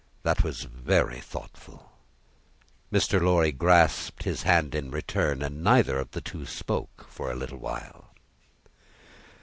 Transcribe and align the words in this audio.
That 0.23 0.43
was 0.43 0.63
very 0.63 1.19
thoughtful!" 1.19 1.91
Mr. 2.91 3.21
Lorry 3.21 3.51
grasped 3.51 4.23
his 4.23 4.41
hand 4.41 4.73
in 4.73 4.89
return, 4.89 5.43
and 5.43 5.63
neither 5.63 5.99
of 5.99 6.09
the 6.09 6.21
two 6.21 6.47
spoke 6.47 7.05
for 7.07 7.31
a 7.31 7.35
little 7.35 7.59
while. 7.59 8.07